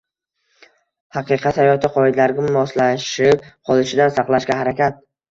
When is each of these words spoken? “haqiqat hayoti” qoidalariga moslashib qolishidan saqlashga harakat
“haqiqat 1.17 1.59
hayoti” 1.63 1.91
qoidalariga 1.97 2.45
moslashib 2.55 3.43
qolishidan 3.71 4.15
saqlashga 4.15 4.57
harakat 4.63 4.99